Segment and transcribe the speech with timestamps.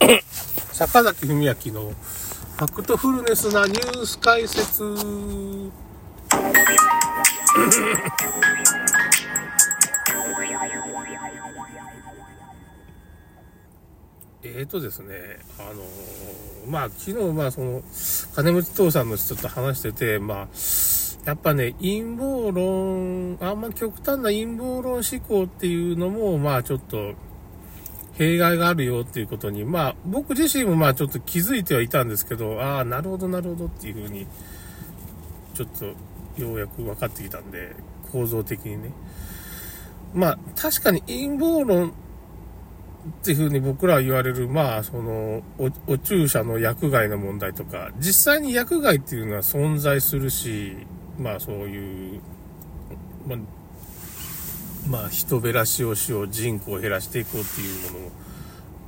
[0.72, 4.82] 坂崎文明のファクトフルネスなニュース解説。
[14.42, 17.82] えーとですね、あのー、まあ、昨日、まあ、その、
[18.34, 20.48] 金持ち父さんの人と話してて、まあ、
[21.24, 27.14] やっぱね、陰謀論、あんま極端な陰謀論思考っていうのも、まあ、ちょっと、
[28.18, 34.26] 弊害があるよっていうことに、まあ、僕自身もまあ、ちょっと気づいてはいたんですけど、ああ、なるほど、なるほどっていうふうに、
[35.54, 35.86] ちょっと、
[36.40, 37.74] ようやく分かってきたんで、
[38.12, 38.90] 構造的にね。
[40.14, 41.92] まあ、確かに陰謀論っ
[43.22, 50.76] ていうふうに僕らは言われる、まあ、そのお、お注射の薬害の問題とか、実際に薬害っていうのは存在するし、
[51.18, 52.20] まあそういう、
[53.26, 53.38] まあ、
[54.88, 58.10] まあ人減らしをしよう、人口を減らしていこうっていうものも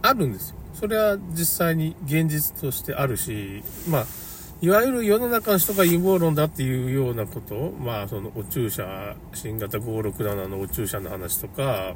[0.02, 0.56] あるんですよ。
[0.74, 4.06] それは実際に現実としてあるし、まあ、
[4.60, 11.94] いわゆる世の中の人が陰謀論だっていうようなこと、まあそのお注射、新型567のお注射の話とか、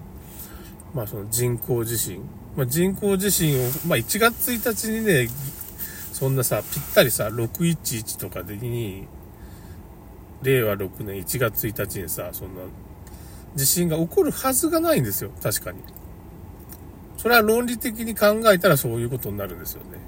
[0.94, 2.20] まあその人工地震。
[2.56, 5.28] まあ人工地震を、まあ1月1日にね、
[6.12, 9.08] そんなさ、ぴったりさ、611とかでに、
[10.42, 12.62] 令和6年1月1日にさ、そんな
[13.54, 15.30] 地震が起こるはずがないんですよ。
[15.42, 15.78] 確かに。
[17.18, 19.98] それは論理的に考えたらそういうことになるんですよね。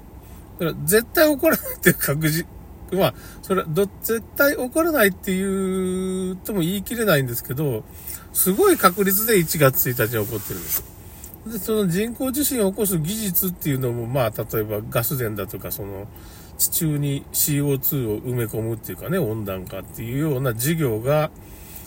[0.59, 2.47] だから絶対起こらないっていう確実、
[2.93, 7.83] まあ、それはど、絶対起こらないっていうとも言い切れないんですけど、
[8.33, 11.51] すごい確率で1月1日に起こってるんですよ。
[11.51, 16.07] で、その人工地震を起こす技術っていうのも、まあ、例えばガス田だとか、その、
[16.57, 21.31] 地中に CO2 を埋め込むっていうかね、温暖化っていうような事業が、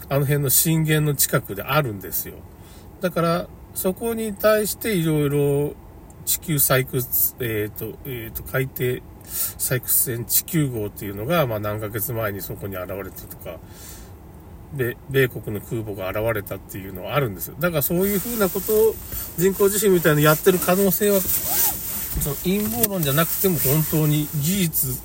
[0.09, 2.37] あの辺の震源の近くであるんですよ。
[3.01, 5.75] だから、そこに対していろいろ
[6.25, 13.59] 地球採掘、えっ、ー、と、えっ、ー、と、海底採掘船地球号っていうのが、まあ何ヶ月前にそこに現れたとか、
[14.75, 17.57] 米、米国の空母が現れたっていうのはあるんですよ。
[17.59, 18.95] だからそういうふうなことを
[19.37, 25.01] 人工地震みたいなやってる可能性は、その陰謀論じゃなくても本当に技術、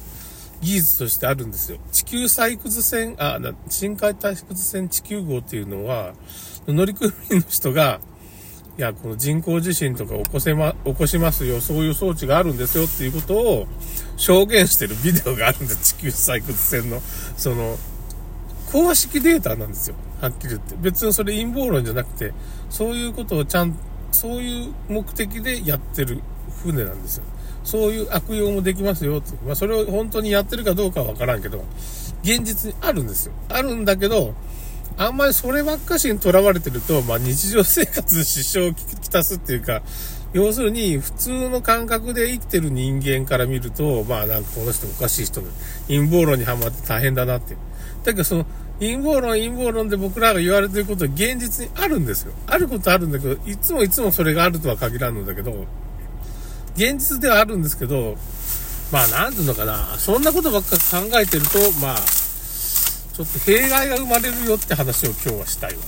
[0.63, 1.77] 技術としてあるんですよ。
[1.91, 6.13] 地球採掘船、あ、深海採掘船地球号っていうのは、
[6.67, 7.99] 乗組員の人が、
[8.77, 13.67] いや、この人工地震とか起こせま、起こしますよ、そういう装置があるんですよっていうことを
[14.17, 17.01] 証言してるビデオがあるんです、地球採掘船の。
[17.37, 17.77] その、
[18.71, 19.95] 公式データなんですよ。
[20.21, 20.75] はっきり言って。
[20.79, 22.33] 別にそれ陰謀論じゃなくて、
[22.69, 23.77] そういうことをちゃん、
[24.11, 26.21] そういう目的でやってる
[26.63, 27.23] 船なんですよ。
[27.63, 29.31] そういう悪用もできますよって。
[29.45, 31.63] まあそれを本当にやってるかどうかはわからんけど、
[32.23, 33.33] 現実にあるんですよ。
[33.49, 34.33] あるんだけど、
[34.97, 39.81] あんまりそればっかしに囚われてると、まあ日常生活に支障をきたすっていうか、
[40.33, 45.47] 要するに普通の感覚で生きてる人間から見ると、まあなんかこの人おかしい人で、
[45.87, 47.55] 陰謀論にはまって大変だなって。
[48.03, 48.45] だけどその
[48.79, 52.33] 陰謀論、陰謀論で僕らが言われてることは現実にあるんですよ。
[52.47, 55.65] あることあるんだけど、いつもいつもそれがあるとは限らんのだけど、
[56.75, 58.17] 現実ではあるんですけど、
[58.91, 65.79] まあなんていうのかな、そんなことばっか考えてると、まあ、ちょっと弊害が生まれるよって話を今日はしたいわ。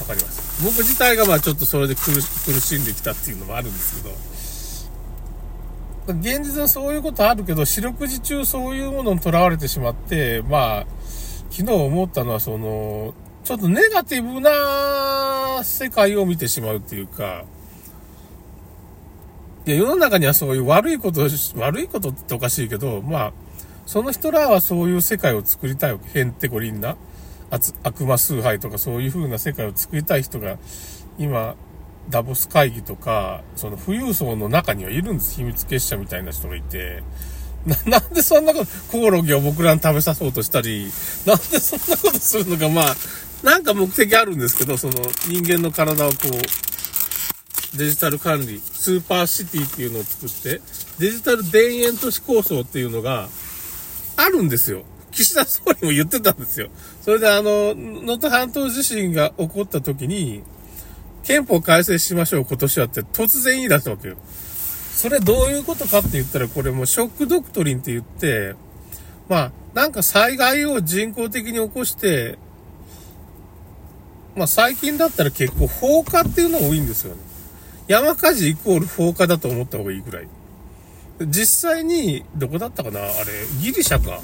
[0.00, 0.64] わかります？
[0.64, 4.14] 僕自体がまあちょっとそれで苦しんできたっていうのもあるんですけど、
[6.18, 10.86] 現実はそういうことあるけど、四六時中そういうものにとらわれてしまって、まあ、
[11.50, 17.44] 昨日思ったのは、その、ちょっとネガティブな世界を見てしまうっていうか、
[19.66, 23.32] いや、世の中にはそういう悪いこと、悪いことっておかしいけど、まあ、
[23.86, 26.20] その人らはそういう世界を作りたいわけ。
[26.20, 26.96] へんてこりんな。
[27.82, 30.58] 悪魔崇拝とかそういう風な世界を作りたい人が、
[31.18, 31.56] 今、
[32.08, 35.34] ダボス会議とか、その富裕層の中にはいるんです。
[35.36, 37.02] 秘密結社みたいな人がいて。
[37.66, 40.90] な、 なんでそんなこと、コオロギを僕らに食べさそうとしたり、
[41.26, 42.96] なんでそんなことするのか、まあ、
[43.42, 44.94] なんか目的あるんですけど、その
[45.26, 46.30] 人間の体をこう、
[47.76, 50.60] デジタル管理、スーパーシティっていうのを作って、
[50.98, 53.28] デジタル田園都市構想っていうのが
[54.16, 54.82] あるんですよ。
[55.12, 56.68] 岸田総理も言ってたんですよ。
[57.02, 60.42] それであの、能登半島地震が起こった時に、
[61.22, 64.16] 憲法改正しましょう今年はって突然言い出したわけよ。
[64.92, 68.54] それどういうことかって言ったら、これもショックドクトリンって言って、
[69.28, 72.36] まあ、なんか災害を人工的に起こして、
[74.34, 77.29] まあ最近だったら結構放火っていうのが多いんですよね。
[77.90, 80.28] 山火事イコール放火だと思った方がいいくらい。
[81.22, 83.00] 実際に、どこだったかな？
[83.00, 83.12] あれ、
[83.60, 84.20] ギリシャか。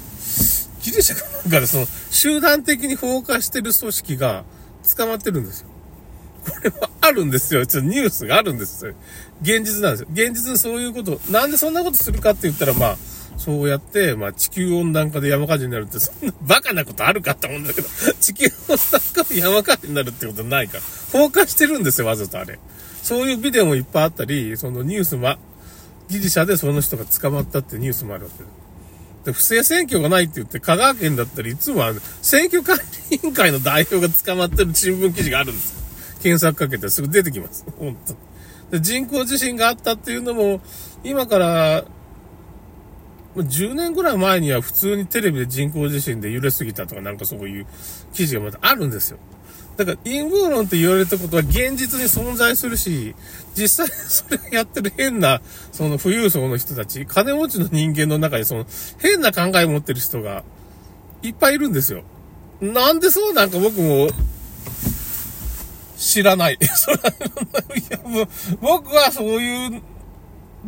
[0.81, 4.45] ギリシャかなんかでその、集団的に放火してる組織が
[4.95, 5.67] 捕まってるんですよ。
[6.45, 7.65] これはあるんですよ。
[7.65, 8.93] ちょっとニュースがあるんですよ。
[9.41, 10.07] 現実なんですよ。
[10.13, 12.97] 現実にそういうこと、なんでそんなことするかって言ったら、まあ、
[13.35, 17.89] そうやって、まあ、地球温暖化で山火事になるって、そんなバカなことあるかって思うんだけど、
[18.21, 20.83] 地球温暖化で山火事になるってことないから。
[21.11, 22.59] 放火してるんですよ、わざとあれ。
[23.07, 25.39] そういうビデオもいっぱいあったり、そのニュースま、
[26.09, 28.49] ギリシャでその人が捕まったってニュースもあるわけで。
[29.27, 32.77] で、不正選挙がないって言って、香川県だったらいつもあの、選挙管
[33.09, 36.21] 理委員会の代表が捕まってる新聞記事があるんですよ。
[36.21, 37.65] 検索かけてすぐ出てきます。
[37.79, 40.59] 本当で、人工地震があったっていうのも、
[41.05, 41.85] 今から
[43.37, 47.67] 10年ぐらい前には普通にテレビで人工地震で揺れすぎたとかなんかそういう
[48.11, 49.19] 記事がまたあるんですよ。
[49.77, 53.15] だから陰謀論って言われたことは現実に存在するし、
[53.55, 55.39] 実際それやってる変な、
[55.71, 58.65] その富裕層の人たち、金持ちの人間の中にその
[58.97, 60.43] 変な考えを持ってる人が
[61.21, 62.03] いっぱいいるんですよ。
[62.59, 64.09] なんでそうなんか僕も
[65.95, 66.57] 知らない。
[66.57, 66.65] い
[67.89, 68.27] やも
[68.59, 69.81] 僕はそういう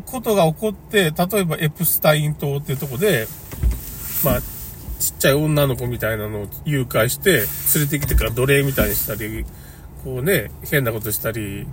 [0.05, 3.27] ことが起こって、例えばエプスタイン島っていうとこで、
[4.23, 4.41] まあ、
[4.99, 9.45] ちっちゃい女の子みたいなのを誘拐して、連れてきてから奴隷みたいにしたり、
[10.03, 11.65] こうね、変なことしたり、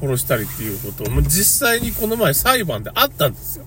[0.00, 3.64] 殺したりっていうことを、も実際にこの前裁判であったんですよ。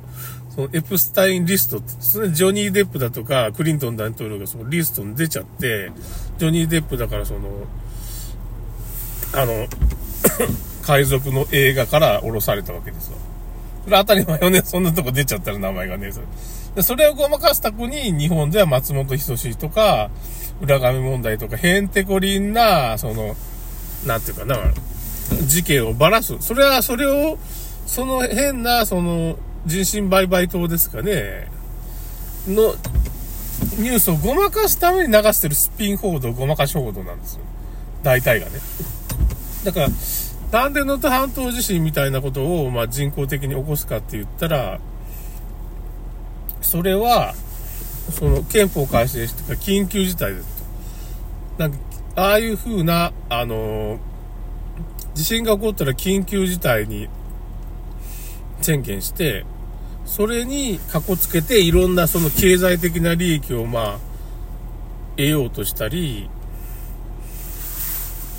[0.55, 5.91] そのエプスタインリストって、それジョニー・デップだとか、クリントン大統領がそのリストに出ちゃって、
[6.37, 7.39] ジョニー・デップだからその、
[9.33, 9.67] あの、
[10.83, 13.17] 海賊の映画から降ろされたわけですよ。
[13.83, 14.61] それ当たり前よね。
[14.63, 16.11] そんなとこ出ちゃったら名前がね。
[16.75, 20.09] でそれをごまかすた子に、日本では松本人志とか、
[20.61, 23.35] 裏紙問題とか、へんてこりんな、その、
[24.05, 24.57] なんていうかな、
[25.47, 26.35] 事件をばらす。
[26.41, 27.37] それは、それを、
[27.85, 31.47] その変な、その、人身売買等ですかね、
[32.47, 32.75] の、
[33.79, 37.41] ニュースをごまかすために流してるスピン報道、ごまかし報道なんですよ。
[38.03, 38.51] 大体がね。
[39.63, 39.89] だから、
[40.51, 44.79] なんで能登半島地震みたいなことを、まあ、人工的に起こすかって言ったら、
[46.65, 47.35] それは、
[48.11, 50.63] その憲法改正してか緊急事態です
[51.57, 51.63] と。
[51.63, 51.77] なんか、
[52.15, 53.99] ああいう風な、あの
[55.13, 57.07] 地震が起こったら緊急事態に
[58.61, 59.45] 宣言して、
[60.05, 63.99] それにかこつけていろんなその経済的な利益をまあ、
[65.17, 66.29] 得ようとしたり、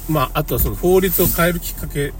[0.08, 2.12] まあ、あとはその法律を変えるきっかけ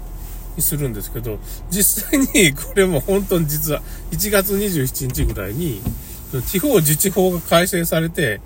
[0.55, 1.37] にするんですけど、
[1.69, 3.81] 実際にこれも本当に実は
[4.11, 5.81] 1月27日ぐらいに、
[6.47, 8.41] 地方自治法が改正されて、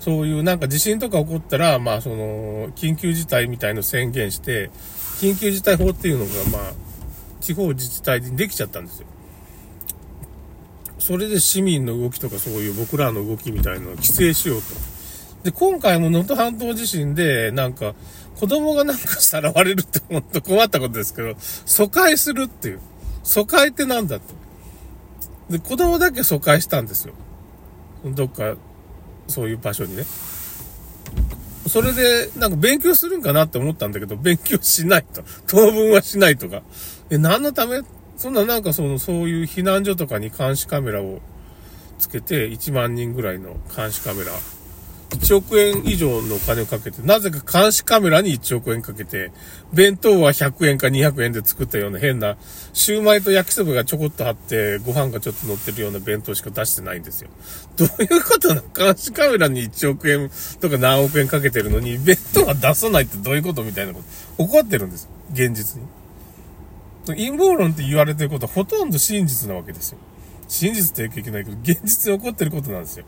[0.00, 4.70] そういうなんか地震とか起こったら、まあその、緊急事態みたいの宣言して、
[5.20, 6.72] 緊急事態法っていうのがまあ、
[7.40, 9.06] 地方自治体にできちゃったんですよ。
[10.98, 14.68] それで市民の動きとかそういう僕らの動きみたいなのを規制しようと。
[15.44, 17.94] で、今回も能登半島地震で、なんか、
[18.38, 22.80] 子供がなんかさらわれるって本当困ったことですけど、疎開するっていう。
[23.24, 24.22] 疎開ってなんだと。
[25.50, 27.14] で、子供だけ疎開したんですよ。
[28.04, 28.54] どっか、
[29.28, 30.04] そういう場所にね。
[31.66, 35.22] それで、なんか勉強するんかなって思ったんだけど、勉強しないと。
[35.46, 36.62] 当分はしないとか。
[37.10, 37.82] え、何のため？
[38.16, 41.20] そんななんかその、そういう避難所とかに監視カメラを
[41.98, 44.32] つけて、1万人ぐらいの監視カメラ
[45.10, 49.32] 1億円以上のお金をかけて、なぜか監視カメラに1億円かけて、
[49.72, 52.36] 弁当は100円か200円で作ったような変な、
[52.74, 57.30] シューマイと焼きそばがちょこっとあって、ご飯がちょっと乗ってるような弁当しか出してないんですよ。
[57.76, 58.62] どういうことなの？
[58.74, 60.30] 監視カメラに1億円
[60.60, 64.02] とか何億円かけてるのに、弁当は出さないってどういうことみたいなこ
[64.36, 64.44] と。
[64.44, 65.08] 怒ってるんです。
[65.32, 65.88] 現実に。
[67.06, 69.98] 陰謀論って言われてることはほとんど真実なわけですよ。
[70.48, 73.06] 真実って言うといけないけど、現実に起こってることなんですよ。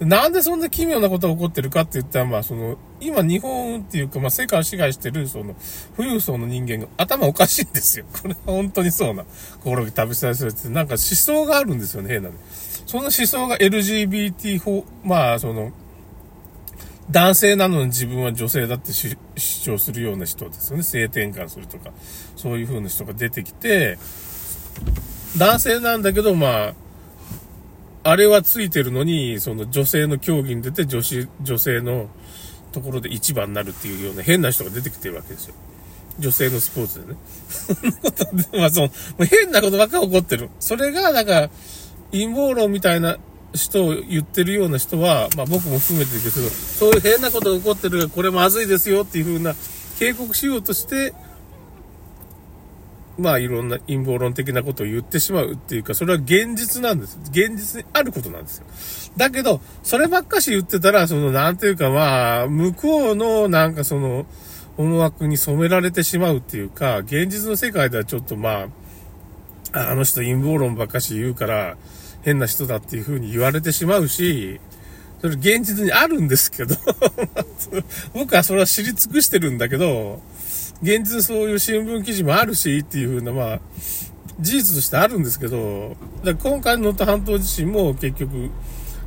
[0.00, 5.56] なんでそんな奇妙なことが起こってるかって言ったら、まあその、今日本っていうか、まあ世界を支配してる、その、
[5.96, 8.06] 富裕層の人間が頭おかしいんですよ。
[8.22, 9.24] これは本当にそうな、
[9.60, 12.36] 心に旅されてるって、なんか思想があるんですよね、変なね。
[12.86, 15.72] その思想が LGBT 法、まあその、
[17.10, 20.82] 男性なのに自分は女性だって主張するような人ですよね。
[20.82, 21.90] 性転換するとか、
[22.36, 23.98] そういう風な人が出てきて、
[25.36, 26.74] 男性なんだけど、まあ、
[28.10, 32.08] あれはついてるのに、その女性の競技に出て女子、女性の
[32.72, 35.54] ところで一番になるっていうような変な人が出てきてるわけですよ。
[36.18, 37.18] 女性のスポーツでね。
[37.48, 38.90] そんなことで、まあその、
[39.24, 40.50] 変なことばっか起こってる。
[40.58, 41.50] それが、なんか、
[42.10, 43.18] 陰謀論みたいな
[43.54, 49.54] 人を言ってるような人は、まあ僕も含めてですけど、そういう変なことが起こってるこれまずいですよっていう風な
[49.98, 51.14] 警告しようとして、
[53.18, 57.18] まあいろんな陰謀論的なことを言ってしまうっていうか、それは現実なんです。
[57.30, 58.66] 現実にあることなんですよ。
[59.16, 64.26] だけど、そればっかし言ってたら、その、なんていうかまあ、向こうのなんかその、
[64.76, 68.68] 思惑に染められてしまうっていうか、現実の世界ではちょっとま
[69.72, 71.76] あ、あの人陰謀論ばっかし言うから、
[72.22, 74.60] 変な人だっていう風に言われてしまうし、
[75.20, 76.76] それ現実にあるんですけど
[78.14, 80.22] 僕はそれは知り尽くしてるんだけど、
[80.82, 83.60] 現実そういう新聞記事もあるしっていう風な、まあ、
[84.40, 88.50] 事実としてあるんですけど、だ今回の能登半島地震も結局、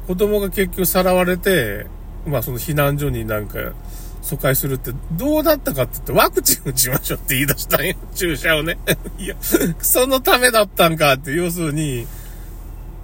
[0.07, 1.87] 子供が結局さらわれて、
[2.25, 3.73] まあその避難所になんか
[4.21, 7.95] 疎開するってどうだったかって言ってワクチン打ちましょうって言い出したんよ。
[8.13, 8.77] 注射をね。
[9.17, 9.35] いや、
[9.79, 12.05] そのためだったんかって、要するに、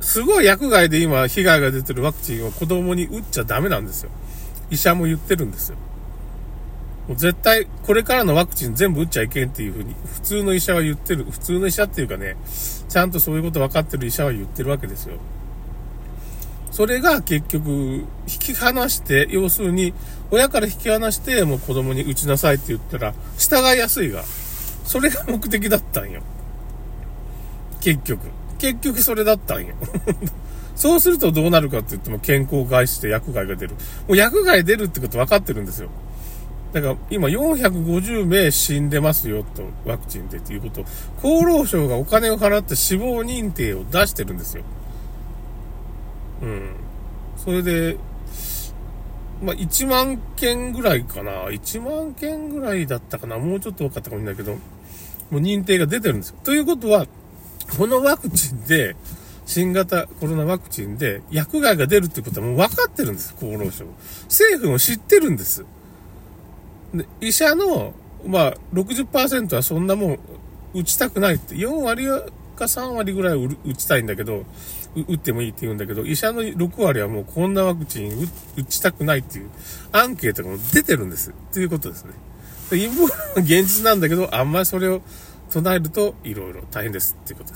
[0.02, 4.12] すごい薬害で今被害が出てるワクチンを子供に打っちゃダメなんですよ。
[4.70, 5.78] 医者も言ってるんですよ。
[7.16, 11.24] 絶対これからのワクチン全部打っちゃいけんっていうふうに普通の医者は言ってる。
[11.24, 12.36] 普通の医者っていうかね、
[12.90, 15.18] ちゃんとそういうこと分かってる医者は言ってるわけですよ。
[16.72, 19.96] それが結局、引き離して、要するに、
[20.30, 24.24] 親から引き離して、もう子供に打ちなさいって言ったら、従いやすいが、
[24.84, 26.22] それが目的だったんよ。
[27.80, 28.28] 結局。
[28.60, 29.74] 結局それだったんよ。
[30.76, 33.74] そうするとどうなるかって言っても健康を害して薬害が出る。
[34.08, 35.90] もう薬害出るってこと分かってるんですよ。
[36.82, 40.82] だか今450名死んでますよと、ワクチンでっていうこと
[41.18, 44.64] 厚労省がお金を払って死亡認定を出してるんですよ。
[46.42, 46.76] うん。
[47.38, 47.98] それで、
[49.42, 51.48] まあ、1万件ぐらいかな。
[51.48, 53.38] 1万件ぐらいだったかな。
[53.38, 54.60] もうちょっと多かったかもしれないけど、も
[55.32, 56.36] う認定が出てるんですよ。
[56.44, 57.08] ということは、
[57.78, 58.96] このワクチンで、
[59.48, 63.86] 新型コロナワクチンで薬害が出るってことはもう分かってるんです、厚労省。
[64.26, 65.66] 政府も知ってるんです。
[66.94, 67.94] で、医者の、
[68.26, 70.20] まあ、60%はそんなもん
[70.74, 72.08] 打ちたくないって、4割
[72.58, 74.46] か3割ぐらい打ちたいんだけど、
[74.96, 79.50] 打ってもいいって言うんだけど、医者の6割はもうこんなワクチン打ちたくないっていう
[79.92, 81.32] アンケートが出てるんです。
[81.32, 82.14] っていうことですね。
[82.70, 85.02] 陰謀論は現実なんだけど、あんまりそれを
[85.52, 87.56] 唱えると色々大変ですっていうことで